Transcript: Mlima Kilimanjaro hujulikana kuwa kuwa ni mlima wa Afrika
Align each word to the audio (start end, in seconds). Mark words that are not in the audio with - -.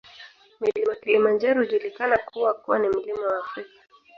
Mlima 0.59 0.95
Kilimanjaro 0.95 1.59
hujulikana 1.59 2.17
kuwa 2.17 2.53
kuwa 2.53 2.79
ni 2.79 2.87
mlima 2.89 3.27
wa 3.27 3.39
Afrika 3.39 3.81